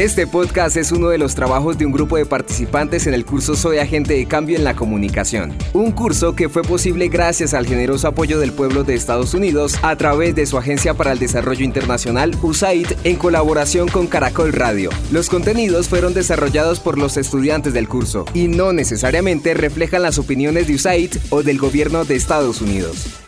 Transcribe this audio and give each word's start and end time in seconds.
Este 0.00 0.26
podcast 0.26 0.78
es 0.78 0.92
uno 0.92 1.10
de 1.10 1.18
los 1.18 1.34
trabajos 1.34 1.76
de 1.76 1.84
un 1.84 1.92
grupo 1.92 2.16
de 2.16 2.24
participantes 2.24 3.06
en 3.06 3.12
el 3.12 3.26
curso 3.26 3.54
Soy 3.54 3.76
Agente 3.76 4.14
de 4.14 4.24
Cambio 4.24 4.56
en 4.56 4.64
la 4.64 4.74
Comunicación. 4.74 5.54
Un 5.74 5.92
curso 5.92 6.34
que 6.34 6.48
fue 6.48 6.62
posible 6.62 7.08
gracias 7.08 7.52
al 7.52 7.66
generoso 7.66 8.08
apoyo 8.08 8.40
del 8.40 8.54
pueblo 8.54 8.82
de 8.82 8.94
Estados 8.94 9.34
Unidos 9.34 9.78
a 9.82 9.94
través 9.96 10.34
de 10.34 10.46
su 10.46 10.56
Agencia 10.56 10.94
para 10.94 11.12
el 11.12 11.18
Desarrollo 11.18 11.66
Internacional, 11.66 12.34
USAID, 12.40 12.86
en 13.04 13.16
colaboración 13.16 13.88
con 13.88 14.06
Caracol 14.06 14.54
Radio. 14.54 14.88
Los 15.12 15.28
contenidos 15.28 15.90
fueron 15.90 16.14
desarrollados 16.14 16.80
por 16.80 16.96
los 16.96 17.18
estudiantes 17.18 17.74
del 17.74 17.86
curso 17.86 18.24
y 18.32 18.48
no 18.48 18.72
necesariamente 18.72 19.52
reflejan 19.52 20.00
las 20.00 20.16
opiniones 20.16 20.66
de 20.66 20.76
USAID 20.76 21.12
o 21.28 21.42
del 21.42 21.58
gobierno 21.58 22.06
de 22.06 22.16
Estados 22.16 22.62
Unidos. 22.62 23.20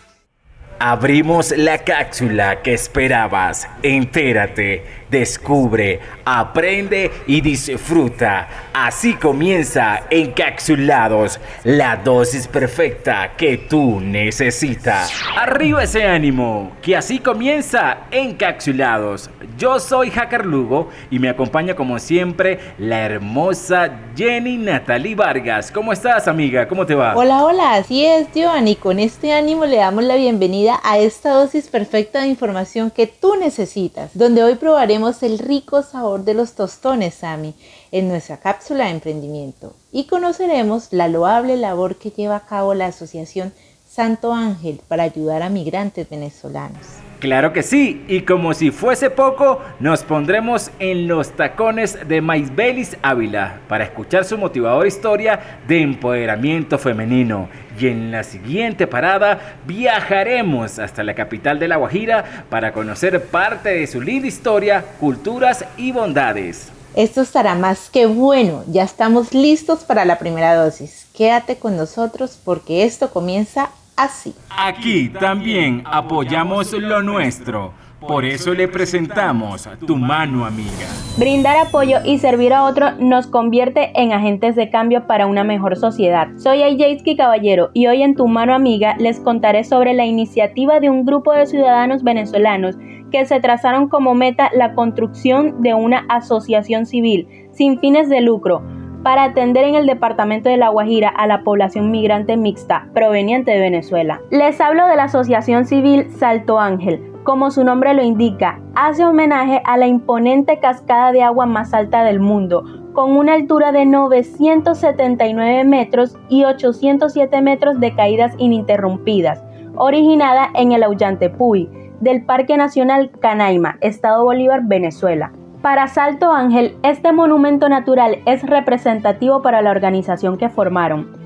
Abrimos 0.84 1.56
la 1.56 1.78
cápsula 1.84 2.60
que 2.60 2.74
esperabas. 2.74 3.68
Entérate, 3.84 4.82
descubre, 5.12 6.00
aprende 6.24 7.10
y 7.26 7.42
disfruta. 7.42 8.48
Así 8.72 9.12
comienza 9.14 10.04
Encapsulados, 10.10 11.38
la 11.64 11.96
dosis 11.96 12.48
perfecta 12.48 13.32
que 13.36 13.58
tú 13.58 14.00
necesitas. 14.00 15.12
Arriba 15.36 15.84
ese 15.84 16.04
ánimo, 16.04 16.72
que 16.80 16.96
así 16.96 17.18
comienza 17.18 17.98
Encapsulados. 18.10 19.28
Yo 19.58 19.78
soy 19.78 20.10
Hacker 20.10 20.46
Lugo 20.46 20.88
y 21.10 21.18
me 21.18 21.28
acompaña 21.28 21.76
como 21.76 21.98
siempre 21.98 22.58
la 22.78 23.00
hermosa 23.00 23.90
Jenny 24.16 24.56
Natalie 24.56 25.14
Vargas. 25.14 25.70
¿Cómo 25.70 25.92
estás, 25.92 26.26
amiga? 26.26 26.66
¿Cómo 26.66 26.86
te 26.86 26.94
va? 26.94 27.14
Hola, 27.14 27.44
hola, 27.44 27.74
así 27.74 28.02
es, 28.04 28.28
Joan, 28.34 28.66
y 28.66 28.76
con 28.76 28.98
este 28.98 29.34
ánimo 29.34 29.66
le 29.66 29.76
damos 29.76 30.04
la 30.04 30.16
bienvenida 30.16 30.80
a 30.82 30.96
esta 30.98 31.34
dosis 31.34 31.68
perfecta 31.68 32.22
de 32.22 32.28
información 32.28 32.90
que 32.90 33.06
tú 33.06 33.36
necesitas, 33.36 34.10
donde 34.14 34.42
hoy 34.42 34.54
probaremos 34.54 35.01
el 35.02 35.38
rico 35.40 35.82
sabor 35.82 36.24
de 36.24 36.32
los 36.32 36.52
tostones, 36.52 37.14
Sami, 37.14 37.54
en 37.90 38.06
nuestra 38.08 38.36
cápsula 38.38 38.84
de 38.84 38.92
emprendimiento 38.92 39.74
y 39.90 40.04
conoceremos 40.04 40.92
la 40.92 41.08
loable 41.08 41.56
labor 41.56 41.96
que 41.96 42.10
lleva 42.10 42.36
a 42.36 42.46
cabo 42.46 42.72
la 42.74 42.86
Asociación 42.86 43.52
Santo 43.90 44.32
Ángel 44.32 44.80
para 44.86 45.02
ayudar 45.02 45.42
a 45.42 45.48
migrantes 45.48 46.08
venezolanos. 46.08 47.01
Claro 47.22 47.52
que 47.52 47.62
sí, 47.62 48.04
y 48.08 48.22
como 48.22 48.52
si 48.52 48.72
fuese 48.72 49.08
poco, 49.08 49.60
nos 49.78 50.02
pondremos 50.02 50.72
en 50.80 51.06
los 51.06 51.30
tacones 51.30 51.96
de 52.08 52.20
Maisbelis 52.20 52.96
Ávila 53.00 53.60
para 53.68 53.84
escuchar 53.84 54.24
su 54.24 54.36
motivadora 54.36 54.88
historia 54.88 55.60
de 55.68 55.82
empoderamiento 55.82 56.78
femenino. 56.80 57.48
Y 57.78 57.86
en 57.86 58.10
la 58.10 58.24
siguiente 58.24 58.88
parada 58.88 59.38
viajaremos 59.68 60.80
hasta 60.80 61.04
la 61.04 61.14
capital 61.14 61.60
de 61.60 61.68
La 61.68 61.76
Guajira 61.76 62.46
para 62.50 62.72
conocer 62.72 63.24
parte 63.26 63.68
de 63.68 63.86
su 63.86 64.00
linda 64.00 64.26
historia, 64.26 64.84
culturas 64.98 65.64
y 65.76 65.92
bondades. 65.92 66.72
Esto 66.96 67.20
estará 67.20 67.54
más 67.54 67.88
que 67.88 68.06
bueno, 68.06 68.64
ya 68.66 68.82
estamos 68.82 69.32
listos 69.32 69.84
para 69.84 70.04
la 70.04 70.18
primera 70.18 70.56
dosis. 70.56 71.06
Quédate 71.14 71.54
con 71.54 71.76
nosotros 71.76 72.36
porque 72.44 72.82
esto 72.82 73.10
comienza 73.10 73.70
así. 73.96 74.34
Aquí 74.50 75.08
también 75.08 75.82
apoyamos 75.84 76.72
lo 76.72 77.02
nuestro. 77.02 77.72
Por 78.06 78.24
eso 78.24 78.52
le 78.52 78.66
presentamos 78.66 79.68
Tu 79.86 79.96
Mano 79.96 80.44
Amiga. 80.44 80.88
Brindar 81.18 81.56
apoyo 81.56 81.98
y 82.04 82.18
servir 82.18 82.52
a 82.52 82.64
otro 82.64 82.92
nos 82.98 83.28
convierte 83.28 83.92
en 83.94 84.12
agentes 84.12 84.56
de 84.56 84.70
cambio 84.70 85.06
para 85.06 85.26
una 85.26 85.44
mejor 85.44 85.76
sociedad. 85.76 86.26
Soy 86.36 86.62
Ayjayski 86.62 87.16
Caballero 87.16 87.70
y 87.74 87.86
hoy 87.86 88.02
en 88.02 88.16
Tu 88.16 88.26
Mano 88.26 88.54
Amiga 88.54 88.96
les 88.98 89.20
contaré 89.20 89.62
sobre 89.62 89.94
la 89.94 90.04
iniciativa 90.04 90.80
de 90.80 90.90
un 90.90 91.06
grupo 91.06 91.32
de 91.32 91.46
ciudadanos 91.46 92.02
venezolanos 92.02 92.76
que 93.12 93.24
se 93.24 93.38
trazaron 93.40 93.88
como 93.88 94.14
meta 94.14 94.50
la 94.52 94.74
construcción 94.74 95.62
de 95.62 95.74
una 95.74 96.04
asociación 96.08 96.86
civil 96.86 97.28
sin 97.52 97.78
fines 97.78 98.08
de 98.08 98.20
lucro 98.20 98.62
para 99.02 99.24
atender 99.24 99.64
en 99.64 99.74
el 99.74 99.86
departamento 99.86 100.48
de 100.48 100.56
La 100.56 100.68
Guajira 100.68 101.08
a 101.08 101.26
la 101.26 101.42
población 101.42 101.90
migrante 101.90 102.36
mixta 102.36 102.88
proveniente 102.94 103.50
de 103.50 103.60
Venezuela. 103.60 104.20
Les 104.30 104.60
hablo 104.60 104.86
de 104.86 104.96
la 104.96 105.04
Asociación 105.04 105.66
Civil 105.66 106.10
Salto 106.12 106.58
Ángel. 106.58 107.02
Como 107.24 107.50
su 107.50 107.62
nombre 107.62 107.94
lo 107.94 108.02
indica, 108.02 108.60
hace 108.74 109.04
homenaje 109.04 109.62
a 109.64 109.76
la 109.76 109.86
imponente 109.86 110.58
cascada 110.58 111.12
de 111.12 111.22
agua 111.22 111.46
más 111.46 111.72
alta 111.72 112.02
del 112.02 112.18
mundo, 112.18 112.64
con 112.92 113.16
una 113.16 113.34
altura 113.34 113.72
de 113.72 113.86
979 113.86 115.64
metros 115.64 116.18
y 116.28 116.44
807 116.44 117.40
metros 117.40 117.78
de 117.80 117.94
caídas 117.94 118.34
ininterrumpidas, 118.38 119.42
originada 119.76 120.50
en 120.54 120.72
el 120.72 120.82
Aullante 120.82 121.30
Puy, 121.30 121.68
del 122.00 122.24
Parque 122.24 122.56
Nacional 122.56 123.10
Canaima, 123.20 123.78
Estado 123.80 124.24
Bolívar, 124.24 124.62
Venezuela. 124.64 125.32
Para 125.62 125.86
Salto 125.86 126.32
Ángel, 126.32 126.76
este 126.82 127.12
monumento 127.12 127.68
natural 127.68 128.18
es 128.26 128.42
representativo 128.42 129.42
para 129.42 129.62
la 129.62 129.70
organización 129.70 130.36
que 130.36 130.48
formaron, 130.48 131.16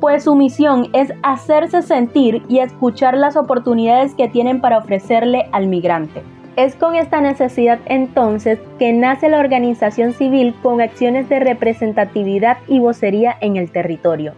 pues 0.00 0.24
su 0.24 0.34
misión 0.34 0.88
es 0.94 1.12
hacerse 1.22 1.82
sentir 1.82 2.42
y 2.48 2.60
escuchar 2.60 3.18
las 3.18 3.36
oportunidades 3.36 4.14
que 4.14 4.28
tienen 4.28 4.62
para 4.62 4.78
ofrecerle 4.78 5.46
al 5.52 5.66
migrante. 5.66 6.22
Es 6.56 6.74
con 6.74 6.94
esta 6.94 7.20
necesidad 7.20 7.80
entonces 7.84 8.58
que 8.78 8.94
nace 8.94 9.28
la 9.28 9.40
organización 9.40 10.14
civil 10.14 10.54
con 10.62 10.80
acciones 10.80 11.28
de 11.28 11.40
representatividad 11.40 12.56
y 12.68 12.78
vocería 12.78 13.36
en 13.42 13.58
el 13.58 13.70
territorio. 13.70 14.32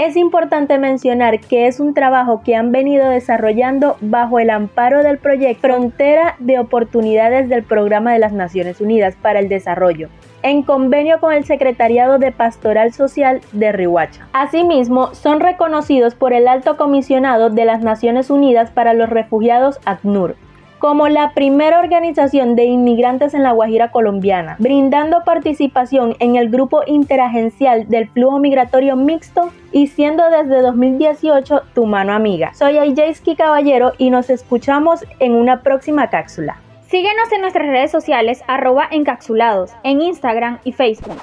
Es 0.00 0.16
importante 0.16 0.78
mencionar 0.78 1.40
que 1.40 1.66
es 1.66 1.78
un 1.78 1.92
trabajo 1.92 2.40
que 2.42 2.56
han 2.56 2.72
venido 2.72 3.06
desarrollando 3.10 3.98
bajo 4.00 4.38
el 4.38 4.48
amparo 4.48 5.02
del 5.02 5.18
proyecto 5.18 5.68
Frontera 5.68 6.36
de 6.38 6.58
Oportunidades 6.58 7.50
del 7.50 7.64
Programa 7.64 8.14
de 8.14 8.18
las 8.18 8.32
Naciones 8.32 8.80
Unidas 8.80 9.14
para 9.20 9.40
el 9.40 9.50
Desarrollo, 9.50 10.08
en 10.42 10.62
convenio 10.62 11.20
con 11.20 11.34
el 11.34 11.44
Secretariado 11.44 12.18
de 12.18 12.32
Pastoral 12.32 12.94
Social 12.94 13.42
de 13.52 13.72
Rihuacha. 13.72 14.26
Asimismo, 14.32 15.14
son 15.14 15.38
reconocidos 15.38 16.14
por 16.14 16.32
el 16.32 16.48
Alto 16.48 16.78
Comisionado 16.78 17.50
de 17.50 17.66
las 17.66 17.82
Naciones 17.82 18.30
Unidas 18.30 18.70
para 18.70 18.94
los 18.94 19.10
Refugiados 19.10 19.80
ACNUR, 19.84 20.34
como 20.80 21.08
la 21.08 21.32
primera 21.34 21.78
organización 21.78 22.56
de 22.56 22.64
inmigrantes 22.64 23.34
en 23.34 23.44
la 23.44 23.52
Guajira 23.52 23.92
colombiana, 23.92 24.56
brindando 24.58 25.22
participación 25.24 26.16
en 26.18 26.36
el 26.36 26.48
grupo 26.48 26.80
interagencial 26.86 27.86
del 27.88 28.08
flujo 28.08 28.40
migratorio 28.40 28.96
mixto 28.96 29.52
y 29.70 29.86
siendo 29.86 30.28
desde 30.30 30.62
2018 30.62 31.62
tu 31.74 31.86
mano 31.86 32.14
amiga. 32.14 32.52
Soy 32.54 32.78
Ayjayski 32.78 33.36
Caballero 33.36 33.92
y 33.98 34.10
nos 34.10 34.30
escuchamos 34.30 35.04
en 35.18 35.34
una 35.34 35.62
próxima 35.62 36.08
cápsula. 36.08 36.56
Síguenos 36.88 37.30
en 37.30 37.42
nuestras 37.42 37.68
redes 37.68 37.90
sociales 37.92 38.42
arroba 38.48 38.88
encapsulados 38.90 39.70
en 39.84 40.00
Instagram 40.00 40.58
y 40.64 40.72
Facebook. 40.72 41.20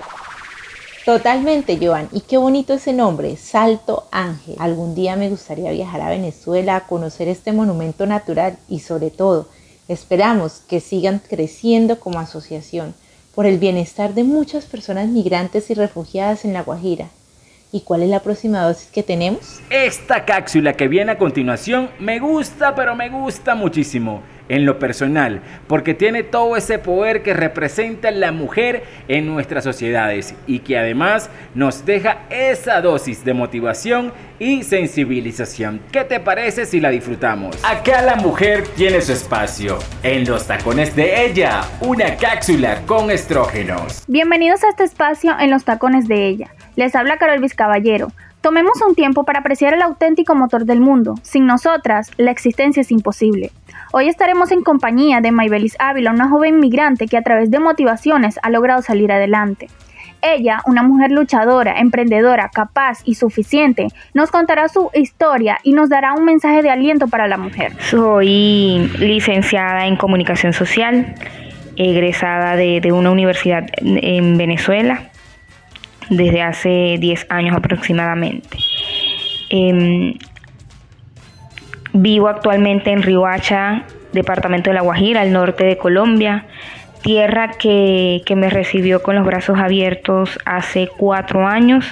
Totalmente, 1.07 1.79
Joan. 1.81 2.09
Y 2.11 2.19
qué 2.19 2.35
bonito 2.35 2.73
ese 2.73 2.91
nombre, 2.91 3.37
Salto 3.37 4.09
Ángel. 4.11 4.57
Algún 4.59 4.93
día 4.93 5.15
me 5.15 5.29
gustaría 5.29 5.71
viajar 5.71 6.01
a 6.01 6.09
Venezuela 6.09 6.75
a 6.75 6.85
conocer 6.85 7.29
este 7.29 7.53
monumento 7.53 8.05
natural 8.05 8.57
y 8.67 8.79
sobre 8.79 9.09
todo, 9.09 9.47
esperamos 9.87 10.59
que 10.67 10.81
sigan 10.81 11.19
creciendo 11.19 12.01
como 12.01 12.19
asociación 12.19 12.93
por 13.33 13.45
el 13.45 13.57
bienestar 13.57 14.15
de 14.15 14.25
muchas 14.25 14.65
personas 14.65 15.07
migrantes 15.07 15.69
y 15.69 15.75
refugiadas 15.75 16.43
en 16.43 16.51
La 16.51 16.63
Guajira. 16.63 17.07
¿Y 17.71 17.81
cuál 17.81 18.03
es 18.03 18.09
la 18.09 18.21
próxima 18.21 18.63
dosis 18.63 18.89
que 18.89 19.01
tenemos? 19.01 19.61
Esta 19.69 20.25
cápsula 20.25 20.73
que 20.73 20.89
viene 20.89 21.13
a 21.13 21.17
continuación 21.17 21.89
me 21.99 22.19
gusta, 22.19 22.75
pero 22.75 22.97
me 22.97 23.07
gusta 23.07 23.55
muchísimo 23.55 24.23
en 24.49 24.65
lo 24.65 24.79
personal, 24.79 25.41
porque 25.67 25.93
tiene 25.93 26.23
todo 26.23 26.55
ese 26.57 26.79
poder 26.79 27.23
que 27.23 27.33
representa 27.33 28.11
la 28.11 28.31
mujer 28.31 28.83
en 29.07 29.25
nuestras 29.25 29.63
sociedades 29.63 30.35
y 30.45 30.59
que 30.59 30.77
además 30.77 31.29
nos 31.55 31.85
deja 31.85 32.19
esa 32.29 32.81
dosis 32.81 33.23
de 33.23 33.33
motivación 33.33 34.13
y 34.39 34.63
sensibilización. 34.63 35.81
¿Qué 35.91 36.03
te 36.03 36.19
parece 36.19 36.65
si 36.65 36.79
la 36.79 36.89
disfrutamos? 36.89 37.57
Acá 37.63 38.01
la 38.01 38.15
mujer 38.15 38.63
tiene 38.75 39.01
su 39.01 39.13
espacio, 39.13 39.79
en 40.03 40.27
los 40.27 40.47
tacones 40.47 40.95
de 40.95 41.25
ella, 41.25 41.61
una 41.81 42.15
cápsula 42.15 42.81
con 42.85 43.09
estrógenos. 43.11 44.03
Bienvenidos 44.07 44.63
a 44.63 44.69
este 44.69 44.83
espacio 44.83 45.35
en 45.39 45.49
los 45.49 45.63
tacones 45.63 46.07
de 46.07 46.27
ella. 46.27 46.53
Les 46.75 46.95
habla 46.95 47.17
Carol 47.17 47.39
Vizcaballero. 47.39 48.09
Tomemos 48.41 48.81
un 48.87 48.93
tiempo 48.93 49.23
para 49.23 49.39
apreciar 49.39 49.73
el 49.73 49.81
auténtico 49.81 50.35
motor 50.35 50.65
del 50.65 50.79
mundo. 50.79 51.15
Sin 51.23 51.47
nosotras, 51.47 52.11
la 52.17 52.31
existencia 52.31 52.81
es 52.81 52.91
imposible. 52.91 53.51
Hoy 53.93 54.09
estaremos 54.09 54.51
en 54.51 54.63
compañía 54.63 55.21
de 55.21 55.31
Maybelis 55.31 55.77
Ávila, 55.79 56.11
una 56.11 56.29
joven 56.29 56.59
migrante 56.59 57.07
que 57.07 57.17
a 57.17 57.21
través 57.21 57.49
de 57.49 57.59
motivaciones 57.59 58.37
ha 58.43 58.49
logrado 58.49 58.81
salir 58.81 59.11
adelante. 59.11 59.67
Ella, 60.21 60.61
una 60.65 60.83
mujer 60.83 61.11
luchadora, 61.11 61.79
emprendedora, 61.79 62.49
capaz 62.49 62.99
y 63.05 63.15
suficiente, 63.15 63.87
nos 64.13 64.31
contará 64.31 64.67
su 64.67 64.89
historia 64.93 65.59
y 65.63 65.73
nos 65.73 65.89
dará 65.89 66.13
un 66.13 66.25
mensaje 66.25 66.61
de 66.63 66.69
aliento 66.69 67.07
para 67.07 67.27
la 67.27 67.37
mujer. 67.37 67.73
Soy 67.79 68.91
licenciada 68.99 69.85
en 69.85 69.95
comunicación 69.95 70.53
social, 70.53 71.15
egresada 71.77 72.55
de, 72.55 72.91
una 72.91 73.11
universidad 73.11 73.67
en 73.81 74.37
Venezuela 74.37 75.11
desde 76.09 76.41
hace 76.41 76.97
10 76.99 77.27
años 77.29 77.55
aproximadamente. 77.55 78.57
Em, 79.49 80.15
vivo 82.01 82.27
actualmente 82.27 82.91
en 82.91 83.03
Riohacha, 83.03 83.83
departamento 84.13 84.69
de 84.69 84.75
La 84.75 84.81
Guajira, 84.81 85.21
al 85.21 85.31
norte 85.31 85.65
de 85.65 85.77
Colombia. 85.77 86.45
tierra 87.01 87.51
que, 87.51 88.23
que 88.25 88.35
me 88.35 88.49
recibió 88.49 89.01
con 89.01 89.15
los 89.15 89.25
brazos 89.25 89.59
abiertos 89.59 90.39
hace 90.45 90.89
cuatro 90.97 91.47
años 91.47 91.85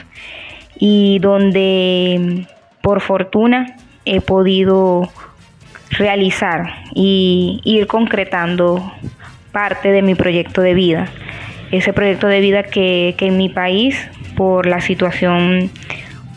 y 0.77 1.19
donde 1.19 2.47
por 2.81 3.01
fortuna 3.01 3.77
he 4.03 4.21
podido 4.21 5.09
realizar 5.91 6.73
y 6.93 7.61
ir 7.63 7.87
concretando 7.87 8.91
parte 9.51 9.91
de 9.91 10.01
mi 10.01 10.15
proyecto 10.15 10.61
de 10.61 10.73
vida. 10.73 11.07
Ese 11.71 11.93
proyecto 11.93 12.27
de 12.27 12.41
vida 12.41 12.63
que, 12.63 13.15
en 13.17 13.37
mi 13.37 13.49
país, 13.49 13.97
por 14.35 14.65
la 14.65 14.81
situación 14.81 15.71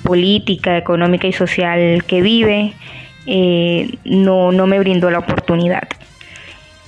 política, 0.05 0.77
económica 0.77 1.27
y 1.27 1.33
social 1.33 2.05
que 2.07 2.23
vive, 2.23 2.73
eh, 3.31 3.99
no, 4.05 4.51
me 4.67 4.79
brindó 4.79 5.11
la 5.11 5.19
oportunidad. 5.19 5.87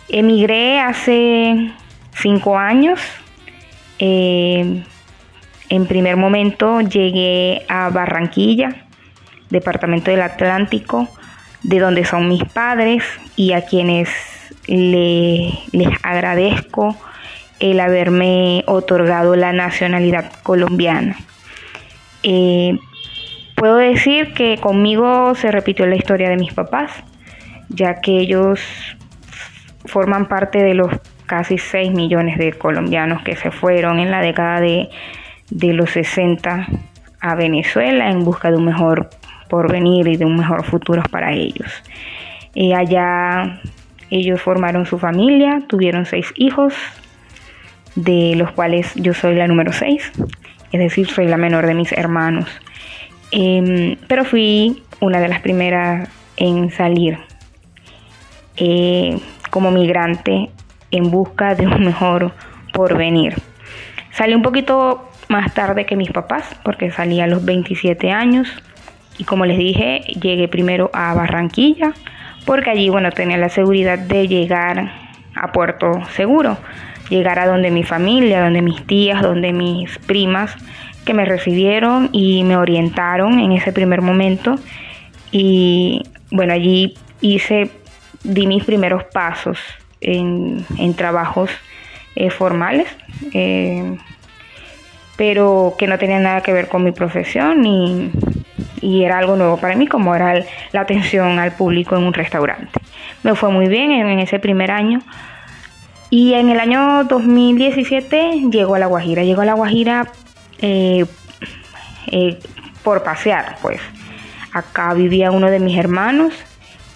Emigré 0.08 0.81
hace 0.81 1.70
cinco 2.14 2.56
años. 2.56 2.98
Eh, 3.98 4.82
en 5.69 5.87
primer 5.87 6.16
momento 6.16 6.81
llegué 6.81 7.66
a 7.69 7.90
Barranquilla, 7.90 8.87
departamento 9.50 10.10
del 10.10 10.22
Atlántico, 10.22 11.08
de 11.62 11.78
donde 11.78 12.06
son 12.06 12.26
mis 12.26 12.42
padres 12.44 13.04
y 13.37 13.52
a 13.52 13.66
quienes 13.66 14.08
les 14.66 15.88
agradezco 16.02 16.96
el 17.58 17.81
haberme 17.81 18.64
otorgado 18.66 19.37
la 19.37 19.52
nacionalidad 19.52 20.32
colombiana. 20.42 21.19
Eh, 22.22 22.78
puedo 23.60 23.76
decir 23.76 24.32
que 24.32 24.56
conmigo 24.56 25.34
se 25.34 25.52
repitió 25.52 25.86
la 25.86 25.94
historia 25.94 26.30
de 26.30 26.38
mis 26.38 26.54
papás, 26.54 26.90
ya 27.68 28.00
que 28.00 28.18
ellos 28.18 28.58
forman 29.84 30.28
parte 30.28 30.62
de 30.62 30.72
los 30.72 30.90
casi 31.26 31.58
6 31.58 31.92
millones 31.92 32.38
de 32.38 32.54
colombianos 32.54 33.22
que 33.22 33.36
se 33.36 33.50
fueron 33.50 34.00
en 34.00 34.10
la 34.10 34.22
década 34.22 34.60
de, 34.60 34.88
los 35.50 35.90
60 35.90 36.68
a 37.20 37.34
Venezuela 37.34 38.10
en 38.10 38.24
busca 38.24 38.50
de 38.50 38.56
un 38.56 38.64
mejor 38.64 39.10
por 39.50 39.70
venir 39.70 40.08
y 40.08 40.16
de 40.16 40.24
un 40.24 40.36
mejor 40.36 40.64
futuro 40.64 41.02
para 41.10 41.34
ellos. 41.34 41.70
Eh, 42.54 42.74
allá 42.74 43.60
ellos 44.08 44.40
formaron 44.40 44.86
su 44.86 44.98
familia, 44.98 45.60
tuvieron 45.68 46.06
seis 46.06 46.32
hijos, 46.36 46.72
de 47.94 48.32
los 48.36 48.52
cuales 48.52 48.94
yo 48.94 49.12
soy 49.12 49.34
la 49.34 49.46
número 49.46 49.74
seis, 49.74 50.10
es 50.72 50.80
decir, 50.80 51.08
soy 51.08 51.26
la 51.26 51.36
menor 51.36 51.66
de 51.66 51.74
mis 51.74 51.92
hermanos. 51.92 52.48
Em, 53.30 53.96
pero 54.08 54.24
fui 54.24 54.82
una 55.00 55.20
de 55.20 55.28
las 55.28 55.40
primeras 55.40 56.08
en 56.36 56.70
salir 56.70 57.18
eh, 58.56 59.18
como 59.50 59.70
migrante 59.70 60.50
en 60.90 61.10
busca 61.10 61.54
de 61.54 61.66
un 61.66 61.84
mejor 61.84 62.32
porvenir. 62.72 63.36
Salí 64.12 64.34
un 64.34 64.42
poquito 64.42 65.08
más 65.28 65.54
tarde 65.54 65.86
que 65.86 65.96
mis 65.96 66.10
papás, 66.10 66.44
porque 66.64 66.90
salí 66.90 67.20
a 67.20 67.26
los 67.26 67.44
27 67.44 68.10
años. 68.10 68.48
Y 69.16 69.24
como 69.24 69.46
les 69.46 69.58
dije, 69.58 70.00
llegué 70.20 70.48
primero 70.48 70.90
a 70.92 71.14
Barranquilla, 71.14 71.92
porque 72.44 72.70
allí, 72.70 72.88
bueno, 72.88 73.12
tenía 73.12 73.36
la 73.36 73.48
seguridad 73.48 73.98
de 73.98 74.26
llegar 74.26 74.92
a 75.34 75.52
Puerto 75.52 75.92
Seguro, 76.16 76.58
llegar 77.08 77.38
a 77.38 77.46
donde 77.46 77.70
mi 77.70 77.84
familia, 77.84 78.42
donde 78.42 78.62
mis 78.62 78.84
tías, 78.86 79.22
donde 79.22 79.52
mis 79.52 79.98
primas, 79.98 80.56
que 81.05 81.14
me 81.14 81.25
recibieron 81.25 82.11
y 82.12 82.44
me 82.44 82.56
orientaron 82.56 83.38
en 83.41 83.52
ese 83.52 83.73
primer 83.73 84.02
momento. 84.02 84.56
Y 85.32 86.02
bueno, 86.31 86.52
allí 86.52 86.94
hice, 87.20 87.70
di 88.23 88.47
mis 88.47 88.64
primeros 88.64 89.05
pasos 89.05 89.58
en, 90.00 90.64
trabajos 90.97 91.50
eh, 92.17 92.31
formales. 92.31 92.88
Eh, 93.32 93.97
pero 95.20 95.75
que 95.76 95.87
no 95.87 95.99
tenía 95.99 96.19
nada 96.19 96.41
que 96.41 96.50
ver 96.50 96.69
con 96.69 96.82
mi 96.82 96.93
profesión 96.93 97.67
y, 97.67 98.11
era 98.82 99.19
algo 99.19 99.37
nuevo 99.37 99.58
para 99.58 99.76
mí, 99.76 99.87
como 99.87 100.14
era 100.14 100.43
la 100.73 100.81
atención 100.81 101.38
al 101.38 101.52
público 101.52 101.94
en 101.94 102.05
un 102.05 102.14
restaurante. 102.14 102.81
Me 103.23 103.35
fue 103.35 103.50
muy 103.50 103.69
bien 103.69 103.91
en, 103.91 104.19
ese 104.19 104.38
primer 104.38 104.70
año. 104.70 105.02
Y 106.08 106.32
en 106.32 106.49
el 106.49 106.58
año 106.58 107.05
2017 107.05 108.49
llegó 108.50 108.76
a 108.76 108.79
La 108.79 108.87
Guajira. 108.87 109.23
Llegó 109.23 109.43
a 109.43 109.44
La 109.44 109.52
Guajira 109.52 110.08
eh, 110.60 111.04
eh, 112.10 112.38
por 112.82 113.02
pasear, 113.02 113.56
pues. 113.62 113.80
Acá 114.52 114.94
vivía 114.94 115.30
uno 115.30 115.50
de 115.50 115.60
mis 115.60 115.78
hermanos 115.78 116.34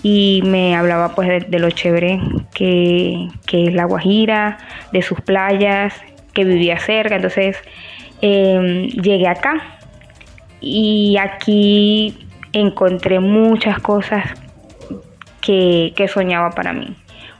y 0.02 0.42
me 0.44 0.74
hablaba 0.74 1.14
pues 1.14 1.48
de, 1.48 1.58
lo 1.58 1.70
chévere 1.70 2.20
que, 2.52 3.28
es 3.52 3.74
La 3.74 3.84
Guajira, 3.84 4.58
de 4.92 5.02
sus 5.02 5.20
playas, 5.20 5.94
que 6.32 6.44
vivía 6.44 6.78
cerca. 6.78 7.16
Entonces 7.16 7.56
Em, 8.26 8.88
llegué 8.88 9.28
acá 9.28 9.78
y 10.58 11.18
aquí 11.18 12.26
encontré 12.54 13.20
muchas 13.20 13.80
cosas 13.80 14.24
que, 15.42 15.92
soñaba 16.08 16.52
para 16.52 16.72
mí. 16.72 16.96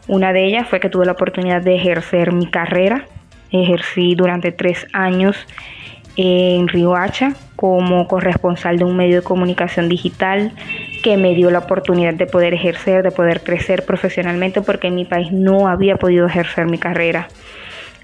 Una 0.09 0.35
de 0.35 0.45
ellas 0.45 0.69
fue 0.69 0.81
que 0.81 0.91
tuve 0.91 1.07
la 1.07 1.13
oportunidad 1.13 1.63
de 1.63 1.77
ejercer 1.77 2.33
mi 2.33 2.51
carrera. 2.51 3.07
Ejercí 3.51 4.15
durante 4.15 4.53
tres 4.53 4.87
años 4.93 5.37
en 6.17 6.69
Riohacha 6.69 7.35
como 7.57 8.07
corresponsal 8.07 8.79
de 8.79 8.85
un 8.85 8.97
medio 8.97 9.17
de 9.17 9.23
comunicación 9.23 9.89
digital 9.89 10.53
que 11.03 11.17
me 11.17 11.35
dio 11.35 11.51
la 11.51 11.61
oportunidad 11.61 12.15
de 12.15 12.27
poder 12.27 12.55
ejercer, 12.55 13.03
de 13.03 13.11
poder 13.11 13.43
crecer 13.43 13.85
profesionalmente 13.85 14.63
porque 14.63 14.89
en 14.89 14.95
mi 14.95 15.05
país 15.05 15.33
no 15.33 15.69
había 15.69 15.97
podido 15.97 16.27
ejercer 16.27 16.67
mi 16.67 16.79
carrera. 16.79 17.29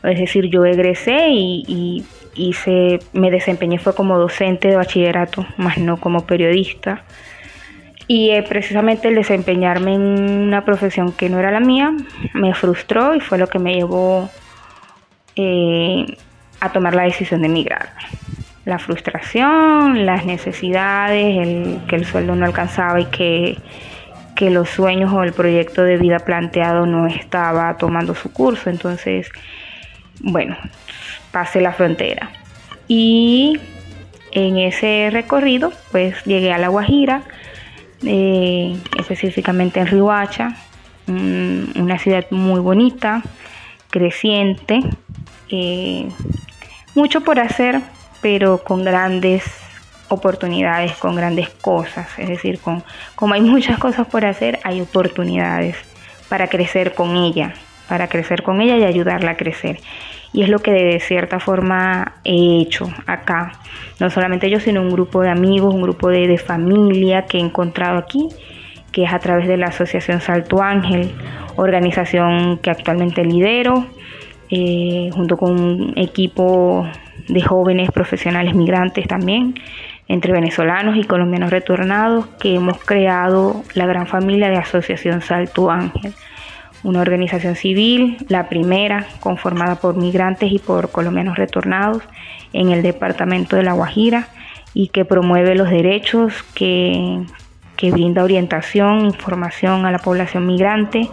Es 0.03 0.19
decir, 0.19 0.47
yo 0.47 0.65
egresé 0.65 1.29
y 1.31 2.05
hice, 2.35 3.01
me 3.13 3.31
desempeñé 3.31 3.79
fue 3.79 3.95
como 3.95 4.19
docente 4.19 4.69
de 4.69 4.77
bachillerato, 4.77 5.47
más 5.57 5.79
no 5.79 5.99
como 5.99 6.27
periodista. 6.27 7.05
Y 8.07 8.31
eh, 8.31 8.43
precisamente 8.43 9.09
el 9.09 9.15
desempeñarme 9.15 9.95
en 9.95 10.03
una 10.03 10.65
profesión 10.65 11.13
que 11.13 11.29
no 11.29 11.39
era 11.39 11.53
la 11.53 11.61
mía 11.61 11.93
me 12.35 12.55
frustró 12.55 13.15
y 13.15 13.21
fue 13.21 13.39
lo 13.39 13.47
que 13.47 13.61
me 13.61 13.75
llevó 13.75 14.29
eh, 15.37 16.07
a 16.61 16.73
tomar 16.73 16.95
la 16.95 17.03
decisión 17.03 17.41
de 17.41 17.47
emigrar. 17.47 17.91
La 18.65 18.79
frustración, 18.79 20.07
las 20.07 20.25
necesidades, 20.25 21.39
el, 21.39 21.81
que 21.89 21.97
el 21.97 22.05
sueldo 22.05 22.35
no 22.37 22.45
alcanzaba 22.45 23.01
y 23.01 23.07
que, 23.07 23.59
que 24.37 24.51
los 24.51 24.69
sueños 24.69 25.13
o 25.13 25.23
el 25.23 25.33
proyecto 25.33 25.83
de 25.83 25.97
vida 25.97 26.19
planteado 26.19 26.87
no 26.87 27.07
estaba 27.07 27.77
tomando 27.77 28.15
su 28.15 28.33
curso. 28.33 28.71
Entonces, 28.71 29.31
bueno, 30.21 30.57
pase 31.33 31.61
la 31.61 31.73
frontera. 31.73 32.31
Y 32.87 33.59
en 34.33 34.59
ese 34.59 35.09
recorrido, 35.13 35.73
pues 35.91 36.23
llegué 36.25 36.53
a 36.53 36.59
La 36.59 36.69
Guajira, 36.69 37.23
eh, 38.05 38.77
específicamente 38.99 39.81
en 39.81 39.87
Riohacha, 39.87 40.57
una 41.07 41.99
ciudad 41.99 42.25
muy 42.31 42.61
bonita, 42.61 43.23
creciente, 43.91 44.81
eh, 45.49 46.09
mucho 46.95 47.23
por 47.23 47.39
hacer, 47.39 47.81
pero 48.21 48.59
con 48.59 48.85
grandes 48.85 49.45
oportunidades, 50.09 50.93
con 50.97 51.15
grandes 51.15 51.49
cosas. 51.49 52.09
Es 52.19 52.29
decir, 52.29 52.61
con, 52.61 52.83
como 53.15 53.35
hay 53.35 53.41
muchas 53.43 53.79
cosas 53.79 54.07
por 54.07 54.25
hacer, 54.25 54.59
hay 54.65 54.81
oportunidades 54.81 55.77
para 56.29 56.49
crecer 56.49 56.95
con 56.95 57.17
ella, 57.17 57.55
para 57.89 58.09
crecer 58.09 58.43
con 58.43 58.61
ella 58.61 58.77
y 58.77 58.85
ayudarla 58.85 59.33
a 59.33 59.37
crecer. 59.37 59.81
Y 60.33 60.43
es 60.43 60.49
lo 60.49 60.61
que 60.61 60.71
de 60.71 61.01
cierta 61.01 61.41
forma 61.41 62.15
he 62.25 62.61
hecho 62.61 62.89
acá. 63.07 63.53
No 63.99 64.11
solamente 64.11 64.49
yo, 64.49 64.61
sino 64.61 64.81
un 64.81 64.91
grupo 64.91 65.23
de 65.23 65.31
amigos, 65.31 65.75
un 65.75 65.83
grupo 65.83 66.09
de, 66.09 66.39
familia 66.39 67.27
que 67.27 67.39
he 67.39 67.41
encontrado 67.41 67.99
aquí, 67.99 68.29
que 68.93 69.05
es 69.05 69.13
a 69.13 69.19
través 69.19 69.49
de 69.49 69.57
la 69.57 69.67
Asociación 69.67 70.21
Salto 70.21 70.63
Ángel, 70.63 71.13
organización 71.57 72.59
que 72.59 72.71
actualmente 72.71 73.25
lidero, 73.25 73.87
eh, 74.51 75.11
junto 75.13 75.37
con 75.37 75.61
un 75.61 75.93
equipo 75.97 76.87
de 77.29 77.43
jóvenes 77.43 77.91
profesionales 77.93 78.55
migrantes 78.55 79.07
también, 79.07 79.55
entre 80.09 80.33
venezolanos 80.33 80.97
y 80.97 81.05
colombianos 81.05 81.51
retornados, 81.51 82.27
que 82.41 82.57
hemos 82.57 82.79
creado 82.79 83.63
la 83.75 83.87
gran 83.87 84.07
familia 84.07 84.51
de 84.51 84.57
Asociación 84.57 85.23
Salto 85.23 85.71
Ángel. 85.71 86.15
Una 86.83 87.01
organización 87.01 87.55
civil, 87.55 88.17
la 88.29 88.49
primera 88.49 89.07
conformada 89.21 89.77
por 89.77 89.97
migrantes 89.97 90.51
y 90.51 90.59
por 90.59 90.91
colombianos 90.91 91.37
retornados 91.37 92.03
en 92.53 92.71
el 92.71 92.83
departamento 92.83 93.55
de 93.55 93.63
La 93.63 93.75
Guajira 93.75 94.29
y 94.75 94.89
que 94.89 95.05
promueve 95.05 95.55
los 95.55 95.71
derechos, 95.71 96.43
que, 96.55 97.23
brinda 97.83 98.25
orientación, 98.25 99.07
información 99.07 99.87
a 99.87 99.91
la 99.91 99.99
población 99.99 100.47
migrante 100.47 101.09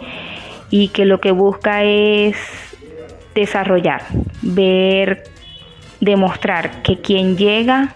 y 0.70 0.88
que 0.88 1.04
lo 1.04 1.20
que 1.20 1.30
busca 1.30 1.82
es 1.82 2.36
desarrollar, 3.38 4.02
ver, 4.42 5.24
demostrar 6.00 6.82
que 6.82 7.00
quien 7.00 7.36
llega 7.36 7.94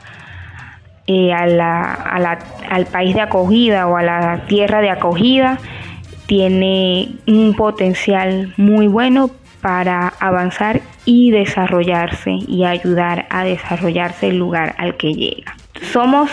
eh, 1.06 1.32
al 1.32 2.86
país 2.86 3.14
de 3.14 3.20
acogida 3.20 3.86
o 3.88 3.96
a 3.96 4.02
la 4.02 4.44
tierra 4.46 4.80
de 4.80 4.90
acogida 4.90 5.58
tiene 6.26 7.10
un 7.26 7.54
potencial 7.54 8.54
muy 8.56 8.86
bueno 8.86 9.30
para 9.60 10.08
avanzar 10.20 10.80
y 11.04 11.30
desarrollarse 11.30 12.32
y 12.48 12.64
ayudar 12.64 13.26
a 13.30 13.44
desarrollarse 13.44 14.28
el 14.28 14.38
lugar 14.38 14.74
al 14.78 14.96
que 14.96 15.12
llega. 15.12 15.56
Somos 15.92 16.30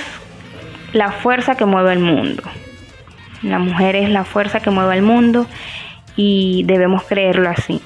la 0.93 1.11
fuerza 1.11 1.55
que 1.55 1.65
mueve 1.65 1.93
el 1.93 1.99
mundo. 1.99 2.43
La 3.41 3.59
mujer 3.59 3.95
es 3.95 4.09
la 4.09 4.25
fuerza 4.25 4.59
que 4.59 4.71
mueve 4.71 4.95
el 4.95 5.01
mundo 5.01 5.45
y 6.15 6.63
debemos 6.65 7.03
creerlo 7.03 7.49
así. 7.49 7.81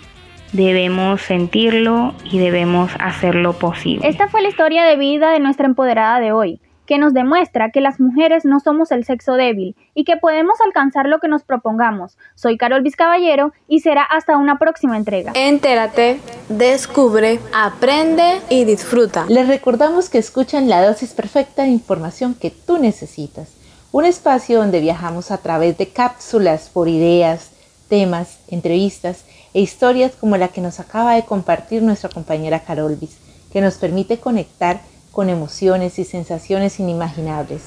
Debemos 0.54 1.22
sentirlo 1.22 2.14
y 2.24 2.38
debemos 2.38 2.92
hacerlo 3.00 3.54
posible. 3.54 4.08
Esta 4.08 4.28
fue 4.28 4.42
la 4.42 4.50
historia 4.50 4.84
de 4.84 4.96
vida 4.98 5.32
de 5.32 5.40
nuestra 5.40 5.66
empoderada 5.66 6.20
de 6.20 6.32
hoy 6.32 6.62
que 6.86 6.98
nos 6.98 7.14
demuestra 7.14 7.72
que 7.72 7.82
las 7.82 8.00
mujeres 8.00 8.46
no 8.46 8.60
somos 8.60 8.92
el 8.92 9.06
sexo 9.06 9.34
débil 9.34 9.76
y 9.94 10.04
que 10.04 10.18
podemos 10.18 10.60
alcanzar 10.66 11.08
lo 11.08 11.20
que 11.20 11.28
nos 11.28 11.44
propongamos. 11.44 12.18
Soy 12.36 12.58
Carol 12.58 12.82
Vizcaballero 12.82 13.54
y 13.68 13.80
será 13.80 14.04
hasta 14.04 14.38
una 14.38 14.60
próxima 14.60 14.98
entrega. 14.98 15.32
Entérate, 15.36 16.20
descubre, 16.50 17.40
aprende 17.54 18.42
y 18.50 18.66
disfruta. 18.66 19.26
Les 19.30 19.48
recordamos 19.48 20.10
que 20.10 20.18
escuchan 20.18 20.70
la 20.70 20.86
dosis 20.86 21.14
perfecta 21.14 21.64
de 21.64 21.70
información 21.70 22.36
que 22.36 22.52
tú 22.52 22.78
necesitas. 22.78 23.56
Un 23.92 24.06
espacio 24.06 24.60
donde 24.60 24.82
viajamos 24.82 25.32
a 25.32 25.38
través 25.38 25.78
de 25.78 25.88
cápsulas 25.88 26.70
por 26.70 26.90
ideas, 26.90 27.53
temas, 27.94 28.40
entrevistas 28.48 29.18
e 29.54 29.62
historias 29.62 30.14
como 30.20 30.36
la 30.36 30.48
que 30.48 30.62
nos 30.62 30.80
acaba 30.80 31.14
de 31.14 31.26
compartir 31.26 31.84
nuestra 31.84 32.10
compañera 32.10 32.64
Carol 32.64 32.96
Viz, 32.96 33.18
que 33.52 33.62
nos 33.62 33.76
permite 33.76 34.18
conectar 34.18 34.82
con 35.12 35.30
emociones 35.30 36.00
y 36.00 36.04
sensaciones 36.04 36.80
inimaginables. 36.80 37.62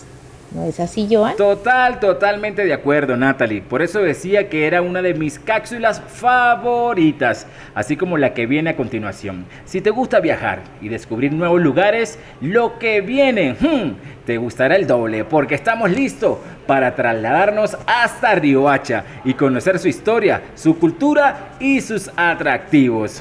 ¿No 0.56 0.64
es 0.64 0.80
así, 0.80 1.06
Joan? 1.10 1.36
Total, 1.36 2.00
totalmente 2.00 2.64
de 2.64 2.72
acuerdo, 2.72 3.14
Natalie. 3.14 3.60
Por 3.60 3.82
eso 3.82 4.00
decía 4.00 4.48
que 4.48 4.66
era 4.66 4.80
una 4.80 5.02
de 5.02 5.12
mis 5.12 5.38
cápsulas 5.38 6.00
favoritas, 6.00 7.46
así 7.74 7.98
como 7.98 8.16
la 8.16 8.32
que 8.32 8.46
viene 8.46 8.70
a 8.70 8.76
continuación. 8.76 9.44
Si 9.66 9.82
te 9.82 9.90
gusta 9.90 10.18
viajar 10.18 10.60
y 10.80 10.88
descubrir 10.88 11.34
nuevos 11.34 11.60
lugares, 11.60 12.18
lo 12.40 12.78
que 12.78 13.02
viene 13.02 13.52
hmm, 13.52 14.24
te 14.24 14.38
gustará 14.38 14.76
el 14.76 14.86
doble, 14.86 15.26
porque 15.26 15.54
estamos 15.54 15.90
listos 15.90 16.38
para 16.66 16.94
trasladarnos 16.94 17.76
hasta 17.86 18.34
Riohacha 18.34 19.04
y 19.26 19.34
conocer 19.34 19.78
su 19.78 19.88
historia, 19.88 20.40
su 20.54 20.78
cultura 20.78 21.50
y 21.60 21.82
sus 21.82 22.10
atractivos. 22.16 23.20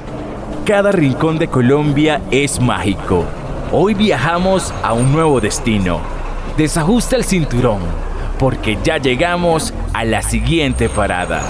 Cada 0.65 0.93
rincón 0.93 1.37
de 1.37 1.49
Colombia 1.49 2.21
es 2.31 2.61
mágico 2.61 3.25
Hoy 3.71 3.95
viajamos 3.95 4.71
a 4.83 4.93
un 4.93 5.11
nuevo 5.11 5.41
destino. 5.41 6.14
Desajusta 6.57 7.17
el 7.17 7.25
cinturón, 7.25 7.81
porque 8.39 8.77
ya 8.81 8.97
llegamos 8.97 9.73
a 9.93 10.05
la 10.05 10.21
siguiente 10.21 10.87
parada. 10.87 11.43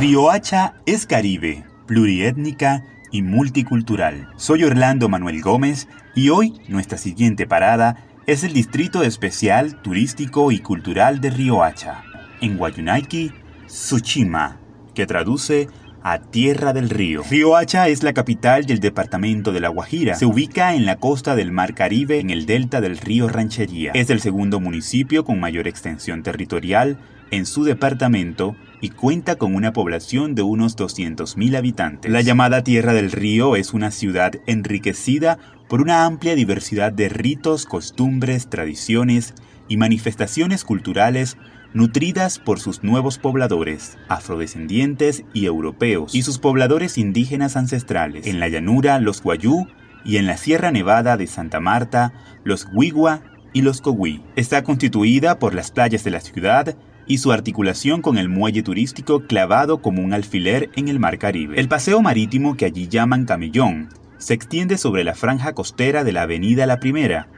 Riohacha 0.00 0.76
es 0.86 1.04
Caribe, 1.04 1.66
pluriétnica 1.86 2.84
y 3.12 3.20
multicultural. 3.20 4.30
Soy 4.36 4.64
Orlando 4.64 5.10
Manuel 5.10 5.42
Gómez 5.42 5.88
y 6.14 6.30
hoy 6.30 6.58
nuestra 6.68 6.96
siguiente 6.96 7.46
parada 7.46 8.06
es 8.26 8.44
el 8.44 8.54
Distrito 8.54 9.02
Especial 9.02 9.82
Turístico 9.82 10.52
y 10.52 10.60
Cultural 10.60 11.20
de 11.20 11.28
Riohacha, 11.28 12.02
en 12.40 12.56
Guayunaiki, 12.56 13.30
Suchima, 13.66 14.58
que 14.94 15.04
traduce 15.04 15.68
a 16.04 16.18
Tierra 16.18 16.74
del 16.74 16.90
Río. 16.90 17.22
Riohacha 17.28 17.88
es 17.88 18.02
la 18.02 18.12
capital 18.12 18.66
del 18.66 18.78
departamento 18.78 19.52
de 19.52 19.60
La 19.60 19.70
Guajira. 19.70 20.14
Se 20.14 20.26
ubica 20.26 20.74
en 20.74 20.84
la 20.84 20.96
costa 20.96 21.34
del 21.34 21.50
Mar 21.50 21.74
Caribe, 21.74 22.20
en 22.20 22.28
el 22.28 22.44
delta 22.44 22.82
del 22.82 22.98
río 22.98 23.26
Ranchería. 23.26 23.92
Es 23.94 24.10
el 24.10 24.20
segundo 24.20 24.60
municipio 24.60 25.24
con 25.24 25.40
mayor 25.40 25.66
extensión 25.66 26.22
territorial 26.22 26.98
en 27.30 27.46
su 27.46 27.64
departamento 27.64 28.54
y 28.82 28.90
cuenta 28.90 29.36
con 29.36 29.54
una 29.54 29.72
población 29.72 30.34
de 30.34 30.42
unos 30.42 30.76
200.000 30.76 31.56
habitantes. 31.56 32.12
La 32.12 32.20
llamada 32.20 32.62
Tierra 32.62 32.92
del 32.92 33.10
Río 33.10 33.56
es 33.56 33.72
una 33.72 33.90
ciudad 33.90 34.32
enriquecida 34.46 35.38
por 35.70 35.80
una 35.80 36.04
amplia 36.04 36.34
diversidad 36.34 36.92
de 36.92 37.08
ritos, 37.08 37.64
costumbres, 37.64 38.50
tradiciones 38.50 39.32
y 39.68 39.78
manifestaciones 39.78 40.64
culturales 40.64 41.38
nutridas 41.74 42.38
por 42.38 42.60
sus 42.60 42.84
nuevos 42.84 43.18
pobladores, 43.18 43.98
afrodescendientes 44.08 45.24
y 45.34 45.44
europeos, 45.46 46.14
y 46.14 46.22
sus 46.22 46.38
pobladores 46.38 46.96
indígenas 46.96 47.56
ancestrales, 47.56 48.26
en 48.26 48.40
la 48.40 48.48
llanura 48.48 48.98
los 49.00 49.20
Guayú 49.20 49.66
y 50.04 50.16
en 50.16 50.26
la 50.26 50.36
Sierra 50.36 50.70
Nevada 50.70 51.16
de 51.16 51.26
Santa 51.26 51.60
Marta 51.60 52.12
los 52.44 52.68
Huigua 52.72 53.22
y 53.52 53.62
los 53.62 53.80
Cowi. 53.80 54.22
Está 54.36 54.62
constituida 54.62 55.38
por 55.38 55.52
las 55.52 55.72
playas 55.72 56.04
de 56.04 56.10
la 56.10 56.20
ciudad 56.20 56.76
y 57.06 57.18
su 57.18 57.32
articulación 57.32 58.02
con 58.02 58.18
el 58.18 58.28
muelle 58.28 58.62
turístico 58.62 59.26
clavado 59.26 59.82
como 59.82 60.02
un 60.02 60.14
alfiler 60.14 60.70
en 60.76 60.88
el 60.88 61.00
Mar 61.00 61.18
Caribe. 61.18 61.58
El 61.58 61.68
paseo 61.68 62.00
marítimo 62.00 62.56
que 62.56 62.66
allí 62.66 62.88
llaman 62.88 63.26
Camellón 63.26 63.88
se 64.18 64.32
extiende 64.32 64.78
sobre 64.78 65.04
la 65.04 65.14
franja 65.14 65.52
costera 65.52 66.04
de 66.04 66.12
la 66.12 66.22
Avenida 66.22 66.66
La 66.66 66.80
Primera, 66.80 67.28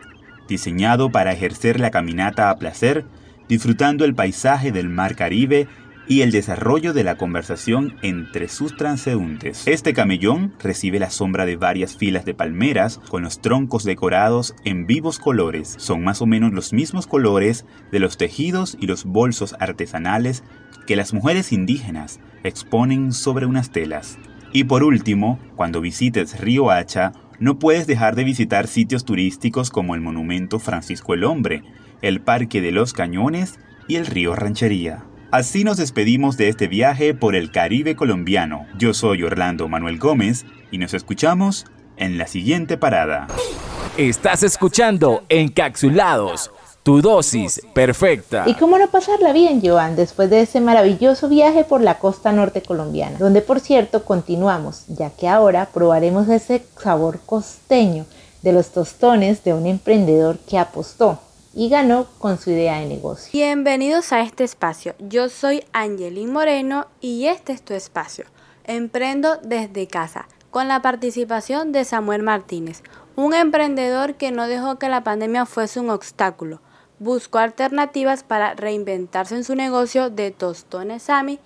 diseñado 0.46 1.10
para 1.10 1.32
ejercer 1.32 1.80
la 1.80 1.90
caminata 1.90 2.50
a 2.50 2.58
placer 2.58 3.04
disfrutando 3.48 4.04
el 4.04 4.14
paisaje 4.14 4.72
del 4.72 4.88
mar 4.88 5.16
Caribe 5.16 5.68
y 6.08 6.20
el 6.20 6.30
desarrollo 6.30 6.92
de 6.92 7.04
la 7.04 7.16
conversación 7.16 7.96
entre 8.02 8.48
sus 8.48 8.76
transeúntes. 8.76 9.66
Este 9.66 9.92
camellón 9.92 10.54
recibe 10.60 10.98
la 10.98 11.10
sombra 11.10 11.46
de 11.46 11.56
varias 11.56 11.96
filas 11.96 12.24
de 12.24 12.34
palmeras 12.34 13.00
con 13.08 13.22
los 13.22 13.40
troncos 13.40 13.84
decorados 13.84 14.54
en 14.64 14.86
vivos 14.86 15.18
colores. 15.18 15.74
Son 15.78 16.04
más 16.04 16.22
o 16.22 16.26
menos 16.26 16.52
los 16.52 16.72
mismos 16.72 17.06
colores 17.06 17.66
de 17.90 17.98
los 17.98 18.16
tejidos 18.16 18.76
y 18.80 18.86
los 18.86 19.04
bolsos 19.04 19.56
artesanales 19.58 20.44
que 20.86 20.96
las 20.96 21.12
mujeres 21.12 21.52
indígenas 21.52 22.20
exponen 22.44 23.12
sobre 23.12 23.46
unas 23.46 23.70
telas. 23.70 24.18
Y 24.52 24.64
por 24.64 24.84
último, 24.84 25.40
cuando 25.56 25.80
visites 25.80 26.38
Río 26.38 26.70
Hacha, 26.70 27.12
no 27.40 27.58
puedes 27.58 27.86
dejar 27.86 28.14
de 28.14 28.24
visitar 28.24 28.68
sitios 28.68 29.04
turísticos 29.04 29.70
como 29.70 29.94
el 29.94 30.00
monumento 30.00 30.58
Francisco 30.58 31.12
el 31.14 31.24
Hombre, 31.24 31.62
el 32.02 32.20
Parque 32.20 32.60
de 32.60 32.72
los 32.72 32.92
Cañones 32.92 33.58
y 33.88 33.96
el 33.96 34.06
río 34.06 34.34
Ranchería. 34.34 35.04
Así 35.32 35.64
nos 35.64 35.76
despedimos 35.76 36.36
de 36.36 36.48
este 36.48 36.68
viaje 36.68 37.12
por 37.12 37.34
el 37.34 37.50
Caribe 37.50 37.96
colombiano. 37.96 38.66
Yo 38.78 38.94
soy 38.94 39.22
Orlando 39.24 39.68
Manuel 39.68 39.98
Gómez 39.98 40.46
y 40.70 40.78
nos 40.78 40.94
escuchamos 40.94 41.66
en 41.96 42.16
la 42.16 42.26
siguiente 42.26 42.76
parada. 42.78 43.26
Estás 43.96 44.42
escuchando 44.44 45.24
Encapsulados, 45.28 46.52
tu 46.82 47.02
dosis 47.02 47.60
perfecta. 47.74 48.44
¿Y 48.46 48.54
cómo 48.54 48.78
no 48.78 48.86
pasarla 48.88 49.32
bien, 49.32 49.60
Joan, 49.64 49.96
después 49.96 50.30
de 50.30 50.42
ese 50.42 50.60
maravilloso 50.60 51.28
viaje 51.28 51.64
por 51.64 51.80
la 51.80 51.98
costa 51.98 52.30
norte 52.30 52.62
colombiana? 52.62 53.18
Donde, 53.18 53.40
por 53.40 53.58
cierto, 53.58 54.04
continuamos, 54.04 54.84
ya 54.86 55.10
que 55.10 55.28
ahora 55.28 55.70
probaremos 55.74 56.28
ese 56.28 56.62
sabor 56.80 57.18
costeño 57.26 58.06
de 58.42 58.52
los 58.52 58.68
tostones 58.68 59.42
de 59.42 59.54
un 59.54 59.66
emprendedor 59.66 60.38
que 60.38 60.58
apostó 60.58 61.18
y 61.56 61.70
ganó 61.70 62.06
con 62.18 62.38
su 62.38 62.50
idea 62.50 62.80
de 62.80 62.86
negocio. 62.86 63.30
Bienvenidos 63.32 64.12
a 64.12 64.20
este 64.20 64.44
espacio. 64.44 64.94
Yo 64.98 65.30
soy 65.30 65.64
Angelín 65.72 66.30
Moreno 66.30 66.86
y 67.00 67.28
este 67.28 67.54
es 67.54 67.62
tu 67.62 67.72
espacio. 67.72 68.26
Emprendo 68.64 69.38
desde 69.42 69.88
casa 69.88 70.28
con 70.50 70.68
la 70.68 70.82
participación 70.82 71.72
de 71.72 71.86
Samuel 71.86 72.22
Martínez, 72.22 72.82
un 73.16 73.32
emprendedor 73.32 74.16
que 74.16 74.32
no 74.32 74.46
dejó 74.46 74.78
que 74.78 74.90
la 74.90 75.02
pandemia 75.02 75.46
fuese 75.46 75.80
un 75.80 75.88
obstáculo. 75.88 76.60
Buscó 76.98 77.38
alternativas 77.38 78.22
para 78.22 78.52
reinventarse 78.54 79.34
en 79.34 79.44
su 79.44 79.54
negocio 79.54 80.10
de 80.10 80.32
tostones 80.32 81.04
Sami 81.04 81.38